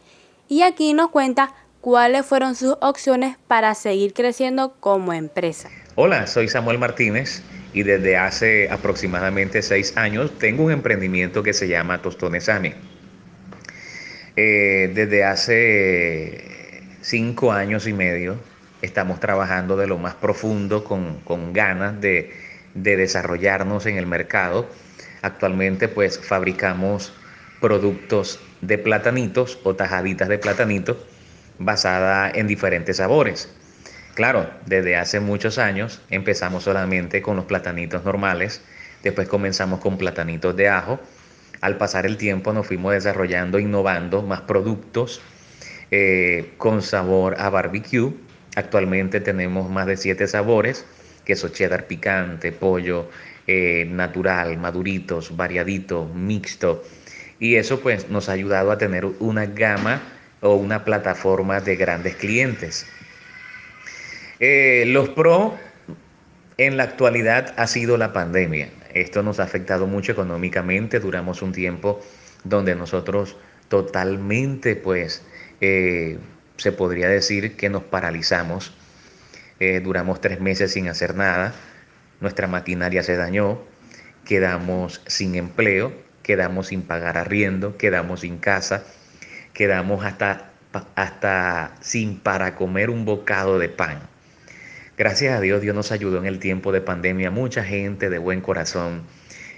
y 0.48 0.62
aquí 0.62 0.92
nos 0.92 1.10
cuenta 1.10 1.54
cuáles 1.80 2.26
fueron 2.26 2.56
sus 2.56 2.76
opciones 2.80 3.36
para 3.46 3.76
seguir 3.76 4.12
creciendo 4.12 4.74
como 4.80 5.12
empresa. 5.12 5.70
Hola, 5.94 6.26
soy 6.26 6.48
Samuel 6.48 6.78
Martínez 6.78 7.44
y 7.72 7.82
desde 7.82 8.16
hace 8.16 8.68
aproximadamente 8.70 9.62
seis 9.62 9.96
años 9.96 10.38
tengo 10.38 10.64
un 10.64 10.72
emprendimiento 10.72 11.42
que 11.42 11.52
se 11.52 11.68
llama 11.68 12.02
Tostones 12.02 12.48
Ami. 12.48 12.74
Eh, 14.36 14.90
desde 14.94 15.24
hace 15.24 16.82
cinco 17.00 17.52
años 17.52 17.86
y 17.86 17.92
medio 17.92 18.36
estamos 18.82 19.20
trabajando 19.20 19.76
de 19.76 19.86
lo 19.86 19.98
más 19.98 20.14
profundo 20.14 20.84
con, 20.84 21.52
ganas 21.52 22.00
de, 22.00 22.32
de, 22.74 22.96
desarrollarnos 22.96 23.86
en 23.86 23.96
el 23.96 24.06
mercado. 24.06 24.68
Actualmente 25.22 25.88
pues 25.88 26.18
fabricamos 26.18 27.12
productos 27.60 28.40
de 28.62 28.78
platanitos 28.78 29.58
o 29.64 29.74
tajaditas 29.74 30.28
de 30.28 30.38
platanitos 30.38 30.96
basada 31.58 32.30
en 32.30 32.46
diferentes 32.46 32.96
sabores. 32.96 33.54
Claro, 34.14 34.50
desde 34.66 34.96
hace 34.96 35.20
muchos 35.20 35.58
años 35.58 36.00
empezamos 36.10 36.64
solamente 36.64 37.22
con 37.22 37.36
los 37.36 37.44
platanitos 37.44 38.04
normales, 38.04 38.60
después 39.02 39.28
comenzamos 39.28 39.80
con 39.80 39.98
platanitos 39.98 40.56
de 40.56 40.68
ajo. 40.68 41.00
Al 41.60 41.76
pasar 41.76 42.06
el 42.06 42.16
tiempo 42.16 42.52
nos 42.52 42.66
fuimos 42.66 42.92
desarrollando, 42.92 43.58
innovando 43.58 44.22
más 44.22 44.40
productos 44.42 45.20
eh, 45.90 46.52
con 46.56 46.82
sabor 46.82 47.36
a 47.38 47.50
barbecue. 47.50 48.12
Actualmente 48.56 49.20
tenemos 49.20 49.70
más 49.70 49.86
de 49.86 49.96
siete 49.96 50.26
sabores, 50.26 50.84
queso 51.24 51.48
cheddar 51.48 51.86
picante, 51.86 52.50
pollo 52.50 53.08
eh, 53.46 53.86
natural, 53.88 54.56
maduritos, 54.58 55.36
variadito, 55.36 56.06
mixto. 56.06 56.82
Y 57.38 57.56
eso 57.56 57.80
pues 57.80 58.08
nos 58.08 58.28
ha 58.28 58.32
ayudado 58.32 58.70
a 58.72 58.78
tener 58.78 59.04
una 59.04 59.46
gama 59.46 60.02
o 60.40 60.54
una 60.54 60.84
plataforma 60.84 61.60
de 61.60 61.76
grandes 61.76 62.16
clientes. 62.16 62.86
Eh, 64.42 64.84
los 64.86 65.10
pro 65.10 65.54
en 66.56 66.78
la 66.78 66.84
actualidad 66.84 67.52
ha 67.58 67.66
sido 67.66 67.98
la 67.98 68.14
pandemia. 68.14 68.70
Esto 68.94 69.22
nos 69.22 69.38
ha 69.38 69.42
afectado 69.44 69.86
mucho 69.86 70.12
económicamente. 70.12 70.98
Duramos 70.98 71.42
un 71.42 71.52
tiempo 71.52 72.00
donde 72.44 72.74
nosotros 72.74 73.36
totalmente, 73.68 74.76
pues, 74.76 75.22
eh, 75.60 76.18
se 76.56 76.72
podría 76.72 77.08
decir 77.08 77.56
que 77.56 77.68
nos 77.68 77.82
paralizamos. 77.84 78.72
Eh, 79.60 79.80
duramos 79.80 80.22
tres 80.22 80.40
meses 80.40 80.72
sin 80.72 80.88
hacer 80.88 81.14
nada. 81.14 81.54
Nuestra 82.20 82.46
maquinaria 82.46 83.02
se 83.02 83.16
dañó. 83.16 83.60
Quedamos 84.24 85.02
sin 85.06 85.34
empleo. 85.34 85.92
Quedamos 86.22 86.68
sin 86.68 86.82
pagar 86.82 87.18
arriendo. 87.18 87.76
Quedamos 87.76 88.20
sin 88.20 88.38
casa. 88.38 88.84
Quedamos 89.52 90.04
hasta, 90.04 90.50
hasta 90.94 91.76
sin 91.80 92.18
para 92.20 92.56
comer 92.56 92.88
un 92.88 93.04
bocado 93.04 93.58
de 93.58 93.68
pan. 93.68 94.09
Gracias 95.00 95.34
a 95.34 95.40
Dios, 95.40 95.62
Dios 95.62 95.74
nos 95.74 95.92
ayudó 95.92 96.18
en 96.18 96.26
el 96.26 96.38
tiempo 96.38 96.72
de 96.72 96.82
pandemia. 96.82 97.30
Mucha 97.30 97.64
gente 97.64 98.10
de 98.10 98.18
buen 98.18 98.42
corazón 98.42 99.04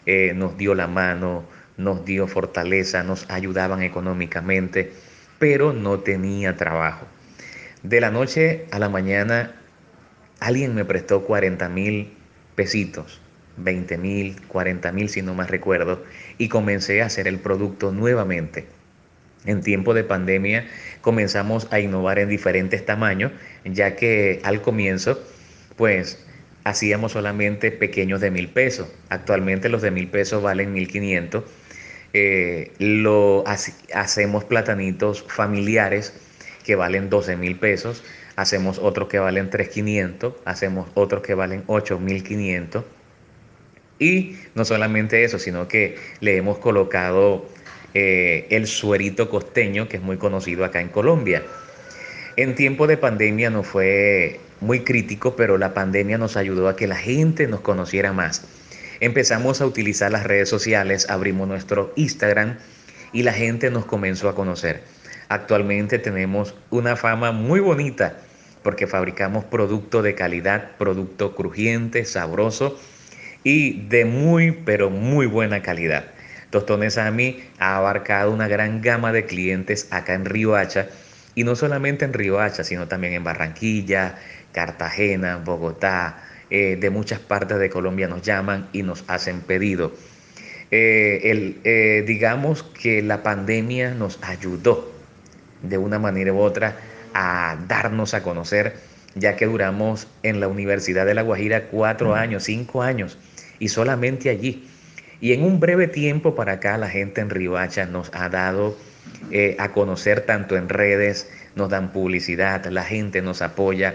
eh, 0.07 0.35
nos 0.37 0.57
dio 0.57 0.77
la 0.77 0.87
mano, 0.87 1.43
nos 1.77 2.05
dio 2.05 2.29
fortaleza, 2.29 3.03
nos 3.03 3.29
ayudaban 3.29 3.83
económicamente, 3.83 4.93
pero 5.41 5.73
no 5.73 5.99
tenía 5.99 6.57
trabajo. 6.57 7.09
De 7.83 8.01
la 8.01 8.13
noche 8.13 8.67
a 8.71 8.79
la 8.79 8.89
mañana, 8.89 9.57
alguien 10.39 10.77
me 10.77 10.85
prestó 10.85 11.25
40 11.25 11.69
mil 11.71 12.13
pesitos, 12.55 13.21
20 13.57 13.99
mil, 13.99 14.41
40 14.47 14.93
mil 14.93 15.09
si 15.09 15.23
no 15.23 15.35
más 15.35 15.51
recuerdo, 15.51 16.05
y 16.39 16.51
comencé 16.51 17.03
a 17.03 17.07
hacer 17.07 17.27
el 17.27 17.41
producto 17.41 17.91
nuevamente. 17.91 18.69
En 19.45 19.61
tiempo 19.61 19.95
de 19.95 20.05
pandemia 20.05 20.67
comenzamos 21.01 21.69
a 21.73 21.81
innovar 21.81 22.19
en 22.19 22.29
diferentes 22.29 22.85
tamaños, 22.87 23.33
ya 23.65 23.97
que 23.97 24.41
al 24.45 24.63
comienzo, 24.63 25.21
pues 25.77 26.25
hacíamos 26.65 27.13
solamente 27.13 27.73
pequeños 27.73 28.21
de 28.21 28.31
mil 28.31 28.49
pesos. 28.49 28.89
Actualmente 29.09 29.69
los 29.69 29.83
de 29.83 29.91
mil 29.91 30.09
pesos 30.09 30.43
valen 30.43 30.73
mil 30.73 30.89
quinientos 30.89 31.45
eh, 32.15 32.73
lo 32.79 33.43
hacemos 33.47 34.45
platanitos 34.45 35.25
familiares 35.29 36.13
que 36.63 36.77
valen 36.77 37.09
12 37.09 37.37
mil 37.37 37.59
pesos, 37.59 38.05
hacemos 38.37 38.79
otros 38.79 39.09
que 39.09 39.19
valen 39.19 39.51
3.500, 39.51 40.35
hacemos 40.45 40.89
otros 40.95 41.23
que 41.23 41.35
valen 41.35 41.67
8.500. 41.67 42.85
Y 43.99 44.37
no 44.55 44.65
solamente 44.65 45.25
eso, 45.25 45.39
sino 45.39 45.69
que 45.69 45.97
le 46.21 46.37
hemos 46.37 46.59
colocado 46.59 47.47
eh, 47.95 48.47
el 48.51 48.67
suerito 48.67 49.29
costeño, 49.29 49.89
que 49.89 49.97
es 49.97 50.03
muy 50.03 50.17
conocido 50.17 50.65
acá 50.65 50.81
en 50.81 50.89
Colombia. 50.89 51.43
En 52.37 52.55
tiempo 52.55 52.87
de 52.87 52.97
pandemia 52.97 53.51
no 53.51 53.63
fue 53.63 54.41
muy 54.61 54.81
crítico, 54.81 55.37
pero 55.37 55.59
la 55.59 55.75
pandemia 55.75 56.19
nos 56.19 56.37
ayudó 56.37 56.69
a 56.69 56.77
que 56.77 56.87
la 56.87 56.97
gente 56.97 57.47
nos 57.47 57.61
conociera 57.61 58.13
más 58.13 58.47
empezamos 59.03 59.61
a 59.61 59.67
utilizar 59.67 60.13
las 60.13 60.23
redes 60.23 60.49
sociales, 60.49 61.11
abrimos 61.11 61.49
nuestro 61.49 61.93
Instagram 61.97 62.59
y 63.13 63.25
la 63.25 63.33
gente 63.33 63.69
nos 63.69 63.85
comenzó 63.85 64.29
a 64.29 64.37
conocer. 64.37 64.85
Actualmente 65.29 65.99
tenemos 65.99 66.55
una 66.71 66.95
fama 66.95 67.33
muy 67.33 67.59
bonita 67.59 68.19
porque 68.63 68.87
fabricamos 68.87 69.45
producto 69.45 70.03
de 70.03 70.15
calidad, 70.15 70.77
producto 70.79 71.35
crujiente, 71.35 72.05
sabroso 72.05 72.79
y 73.43 73.89
de 73.89 74.05
muy, 74.05 74.53
pero 74.53 74.89
muy 74.89 75.27
buena 75.27 75.63
calidad. 75.63 76.05
Tostones 76.53 76.99
Ami 76.99 77.43
ha 77.59 77.79
abarcado 77.79 78.31
una 78.31 78.47
gran 78.47 78.83
gama 78.83 79.11
de 79.11 79.25
clientes 79.25 79.89
acá 79.91 80.15
en 80.15 80.27
Río 80.27 80.55
Hacha 80.55 80.87
y 81.35 81.45
no 81.45 81.57
solamente 81.57 82.05
en 82.05 82.13
Río 82.13 82.39
Hacha, 82.41 82.63
sino 82.63 82.87
también 82.87 83.15
en 83.15 83.25
Barranquilla, 83.25 84.17
Cartagena, 84.53 85.39
Bogotá, 85.39 86.23
eh, 86.51 86.77
de 86.79 86.91
muchas 86.91 87.19
partes 87.21 87.59
de 87.59 87.71
Colombia 87.71 88.07
nos 88.07 88.21
llaman 88.21 88.69
y 88.73 88.83
nos 88.83 89.05
hacen 89.09 89.41
pedido. 89.41 89.93
Eh, 90.71 91.57
eh, 91.65 92.05
digamos 92.07 92.63
que 92.63 93.01
la 93.01 93.23
pandemia 93.23 93.95
nos 93.95 94.19
ayudó 94.23 94.93
de 95.63 95.79
una 95.79 95.99
manera 95.99 96.35
u 96.35 96.39
otra 96.39 96.77
a 97.15 97.57
darnos 97.67 98.13
a 98.13 98.23
conocer, 98.23 98.77
ya 99.15 99.37
que 99.37 99.47
duramos 99.47 100.07
en 100.23 100.41
la 100.41 100.49
Universidad 100.49 101.07
de 101.07 101.15
La 101.15 101.23
Guajira 101.23 101.69
cuatro 101.69 102.15
años, 102.15 102.45
cinco 102.45 102.83
años, 102.83 103.17
y 103.59 103.69
solamente 103.69 104.29
allí. 104.29 104.69
Y 105.23 105.33
en 105.33 105.43
un 105.43 105.59
breve 105.59 105.89
tiempo 105.89 106.35
para 106.35 106.55
acá 106.55 106.77
la 106.77 106.91
gente 106.91 107.23
en 107.23 107.31
Ribacha 107.31 107.87
nos 107.87 108.11
ha 108.13 108.29
dado 108.29 108.77
a 109.59 109.73
conocer 109.73 110.27
tanto 110.27 110.59
en 110.59 110.69
redes, 110.69 111.31
nos 111.55 111.71
dan 111.71 111.93
publicidad, 111.93 112.67
la 112.67 112.85
gente 112.85 113.23
nos 113.23 113.41
apoya 113.41 113.95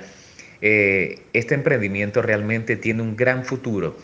eh, 0.62 1.20
este 1.34 1.54
emprendimiento 1.54 2.22
realmente 2.22 2.78
tiene 2.78 3.04
un 3.04 3.16
gran 3.16 3.46
futuro 3.46 3.96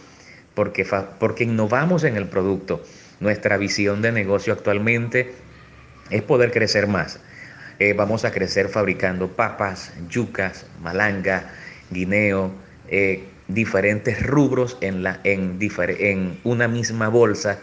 porque, 0.53 0.85
porque 1.19 1.43
innovamos 1.45 2.03
en 2.03 2.15
el 2.15 2.27
producto. 2.27 2.83
Nuestra 3.19 3.57
visión 3.57 4.01
de 4.01 4.11
negocio 4.11 4.53
actualmente 4.53 5.31
es 6.09 6.21
poder 6.21 6.51
crecer 6.51 6.87
más. 6.87 7.19
Eh, 7.79 7.93
vamos 7.93 8.23
a 8.23 8.31
crecer 8.31 8.69
fabricando 8.69 9.29
papas, 9.29 9.93
yucas, 10.09 10.67
malanga, 10.81 11.51
guineo, 11.89 12.51
eh, 12.87 13.23
diferentes 13.47 14.25
rubros 14.25 14.77
en, 14.81 15.03
la, 15.03 15.19
en, 15.23 15.59
en 15.59 16.39
una 16.43 16.67
misma 16.67 17.09
bolsa, 17.09 17.59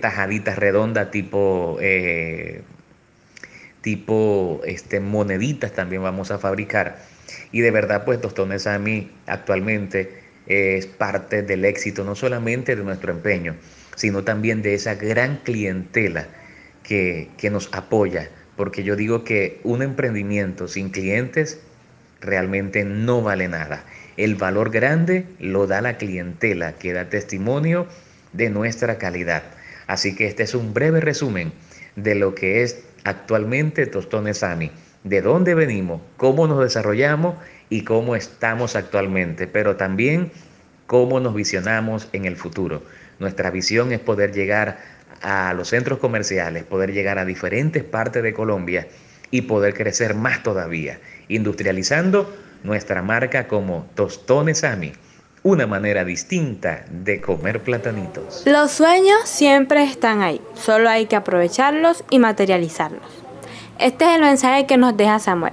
tajaditas 0.00 0.58
redondas 0.58 1.10
tipo, 1.10 1.78
tipo 3.80 4.60
este, 4.64 5.00
moneditas 5.00 5.72
también 5.72 6.02
vamos 6.02 6.30
a 6.30 6.38
fabricar 6.38 6.98
y 7.52 7.60
de 7.60 7.70
verdad, 7.70 8.04
pues 8.04 8.20
Tostones 8.20 8.66
mí 8.78 9.10
actualmente 9.26 10.22
es 10.46 10.86
parte 10.86 11.42
del 11.42 11.64
éxito, 11.64 12.04
no 12.04 12.14
solamente 12.14 12.76
de 12.76 12.84
nuestro 12.84 13.12
empeño, 13.12 13.56
sino 13.96 14.24
también 14.24 14.62
de 14.62 14.74
esa 14.74 14.94
gran 14.94 15.38
clientela 15.38 16.28
que, 16.82 17.28
que 17.36 17.50
nos 17.50 17.68
apoya. 17.72 18.30
Porque 18.56 18.84
yo 18.84 18.96
digo 18.96 19.24
que 19.24 19.60
un 19.64 19.82
emprendimiento 19.82 20.68
sin 20.68 20.90
clientes 20.90 21.60
realmente 22.20 22.84
no 22.84 23.22
vale 23.22 23.48
nada. 23.48 23.84
El 24.16 24.34
valor 24.34 24.70
grande 24.70 25.26
lo 25.38 25.66
da 25.66 25.80
la 25.80 25.98
clientela, 25.98 26.72
que 26.72 26.92
da 26.92 27.08
testimonio 27.08 27.86
de 28.32 28.50
nuestra 28.50 28.98
calidad. 28.98 29.42
Así 29.86 30.14
que 30.14 30.26
este 30.26 30.42
es 30.42 30.54
un 30.54 30.74
breve 30.74 31.00
resumen 31.00 31.52
de 31.96 32.14
lo 32.14 32.34
que 32.34 32.62
es 32.62 32.84
actualmente 33.04 33.86
Tostones 33.86 34.42
Ami 34.42 34.70
de 35.06 35.22
dónde 35.22 35.54
venimos, 35.54 36.00
cómo 36.16 36.48
nos 36.48 36.60
desarrollamos 36.60 37.36
y 37.68 37.82
cómo 37.82 38.16
estamos 38.16 38.74
actualmente, 38.74 39.46
pero 39.46 39.76
también 39.76 40.32
cómo 40.88 41.20
nos 41.20 41.32
visionamos 41.32 42.08
en 42.12 42.24
el 42.24 42.36
futuro. 42.36 42.82
Nuestra 43.20 43.52
visión 43.52 43.92
es 43.92 44.00
poder 44.00 44.32
llegar 44.32 44.78
a 45.22 45.54
los 45.54 45.68
centros 45.68 46.00
comerciales, 46.00 46.64
poder 46.64 46.92
llegar 46.92 47.20
a 47.20 47.24
diferentes 47.24 47.84
partes 47.84 48.24
de 48.24 48.34
Colombia 48.34 48.88
y 49.30 49.42
poder 49.42 49.74
crecer 49.74 50.14
más 50.14 50.42
todavía, 50.42 50.98
industrializando 51.28 52.34
nuestra 52.66 53.00
marca 53.00 53.48
como 53.48 53.86
Tostones 53.94 54.64
Ami, 54.64 54.92
una 55.42 55.66
manera 55.66 56.04
distinta 56.04 56.84
de 56.90 57.20
comer 57.20 57.62
platanitos. 57.62 58.42
Los 58.44 58.72
sueños 58.72 59.20
siempre 59.24 59.84
están 59.84 60.20
ahí, 60.20 60.40
solo 60.54 60.90
hay 60.90 61.06
que 61.06 61.16
aprovecharlos 61.16 62.04
y 62.10 62.18
materializarlos. 62.18 63.06
Este 63.78 64.04
es 64.04 64.16
el 64.16 64.22
mensaje 64.22 64.66
que 64.66 64.76
nos 64.76 64.96
deja 64.96 65.18
Samuel. 65.18 65.52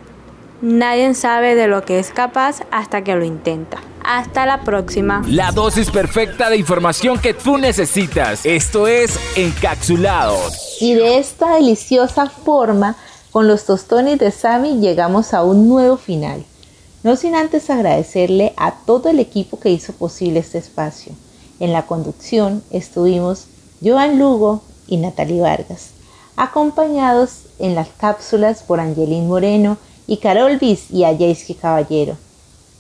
Nadie 0.62 1.14
sabe 1.14 1.56
de 1.56 1.68
lo 1.68 1.84
que 1.84 2.00
es 2.00 2.10
capaz 2.10 2.62
hasta 2.72 3.04
que 3.04 3.16
lo 3.16 3.26
intenta. 3.26 3.80
Hasta 4.06 4.46
la 4.46 4.62
próxima. 4.62 5.22
La 5.28 5.52
dosis 5.52 5.92
perfecta 5.92 6.50
de 6.50 6.58
información 6.58 7.20
que 7.20 7.34
tú 7.34 7.58
necesitas. 7.58 8.46
Esto 8.46 8.88
es 8.88 9.20
Encapsulados. 9.38 10.78
Y 10.80 10.94
de 10.94 11.18
esta 11.18 11.56
deliciosa 11.56 12.30
forma, 12.30 12.96
con 13.32 13.48
los 13.48 13.66
tostones 13.66 14.20
de 14.20 14.32
Sammy 14.32 14.80
llegamos 14.80 15.34
a 15.34 15.44
un 15.44 15.68
nuevo 15.68 15.98
final. 15.98 16.46
No 17.04 17.16
sin 17.16 17.36
antes 17.36 17.70
agradecerle 17.70 18.54
a 18.58 18.76
todo 18.86 19.10
el 19.10 19.20
equipo 19.20 19.60
que 19.60 19.70
hizo 19.70 19.94
posible 19.94 20.40
este 20.40 20.58
espacio. 20.58 21.14
En 21.60 21.74
la 21.74 21.86
conducción 21.86 22.64
estuvimos 22.72 23.46
Joan 23.84 24.18
Lugo 24.20 24.62
y 24.88 24.98
Natalie 24.98 25.42
Vargas 25.42 25.94
acompañados 26.36 27.44
en 27.60 27.76
las 27.76 27.90
cápsulas 27.90 28.64
por 28.64 28.80
Angelín 28.80 29.28
Moreno 29.28 29.78
y 30.08 30.18
Carol 30.18 30.58
Bis 30.58 30.90
y 30.92 31.04
Ayesky 31.04 31.54
Caballero. 31.54 32.18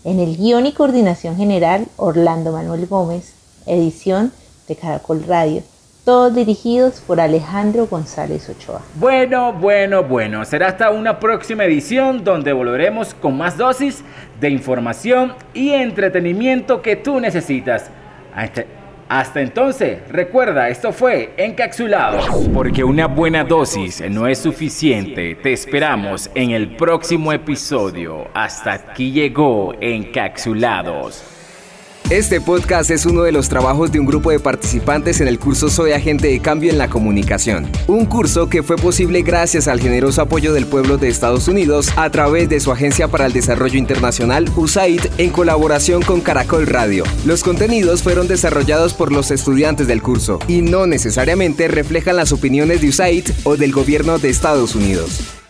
En 0.03 0.19
el 0.19 0.37
guion 0.37 0.65
y 0.65 0.73
coordinación 0.73 1.37
general, 1.37 1.87
Orlando 1.97 2.51
Manuel 2.51 2.87
Gómez, 2.87 3.33
edición 3.65 4.33
de 4.67 4.75
Caracol 4.75 5.23
Radio. 5.23 5.63
Todos 6.05 6.35
dirigidos 6.35 6.99
por 6.99 7.21
Alejandro 7.21 7.87
González 7.87 8.49
Ochoa. 8.49 8.81
Bueno, 8.95 9.53
bueno, 9.53 10.03
bueno. 10.03 10.43
Será 10.43 10.67
hasta 10.67 10.89
una 10.89 11.17
próxima 11.17 11.63
edición 11.63 12.25
donde 12.25 12.51
volveremos 12.51 13.13
con 13.13 13.37
más 13.37 13.57
dosis 13.57 14.03
de 14.41 14.49
información 14.49 15.33
y 15.53 15.69
entretenimiento 15.69 16.81
que 16.81 16.97
tú 16.97 17.21
necesitas. 17.21 17.89
Hasta 19.07 19.39
entonces, 19.39 19.99
recuerda, 20.09 20.67
esto 20.67 20.91
fue 20.91 21.33
Encapsulados. 21.37 22.27
Porque 22.53 22.83
una 22.83 23.07
buena 23.07 23.45
dosis 23.45 24.03
no 24.09 24.27
es 24.27 24.39
suficiente. 24.39 25.35
Te 25.35 25.53
esperamos 25.53 26.29
en 26.35 26.51
el 26.51 26.75
próximo 26.75 27.31
episodio. 27.31 28.27
Hasta 28.33 28.73
aquí 28.73 29.13
llegó 29.13 29.73
Encapsulados. 29.79 31.23
Este 32.13 32.39
podcast 32.39 32.91
es 32.91 33.07
uno 33.07 33.23
de 33.23 33.31
los 33.31 33.49
trabajos 33.49 33.91
de 33.91 33.99
un 33.99 34.05
grupo 34.05 34.29
de 34.29 34.39
participantes 34.39 35.19
en 35.19 35.27
el 35.27 35.39
curso 35.39 35.71
Soy 35.71 35.93
Agente 35.93 36.27
de 36.27 36.39
Cambio 36.41 36.69
en 36.69 36.77
la 36.77 36.87
Comunicación. 36.87 37.67
Un 37.87 38.05
curso 38.05 38.49
que 38.49 38.61
fue 38.61 38.75
posible 38.75 39.23
gracias 39.23 39.67
al 39.67 39.79
generoso 39.79 40.21
apoyo 40.21 40.53
del 40.53 40.67
pueblo 40.67 40.99
de 40.99 41.07
Estados 41.07 41.47
Unidos 41.47 41.89
a 41.95 42.11
través 42.11 42.49
de 42.49 42.59
su 42.59 42.71
Agencia 42.71 43.07
para 43.07 43.25
el 43.25 43.33
Desarrollo 43.33 43.79
Internacional, 43.79 44.47
USAID, 44.55 45.01
en 45.17 45.31
colaboración 45.31 46.03
con 46.03 46.21
Caracol 46.21 46.67
Radio. 46.67 47.03
Los 47.25 47.41
contenidos 47.41 48.03
fueron 48.03 48.27
desarrollados 48.27 48.93
por 48.93 49.11
los 49.11 49.31
estudiantes 49.31 49.87
del 49.87 50.03
curso 50.03 50.37
y 50.47 50.61
no 50.61 50.85
necesariamente 50.85 51.67
reflejan 51.67 52.17
las 52.17 52.31
opiniones 52.31 52.81
de 52.81 52.89
USAID 52.89 53.25
o 53.43 53.57
del 53.57 53.71
gobierno 53.71 54.19
de 54.19 54.29
Estados 54.29 54.75
Unidos. 54.75 55.42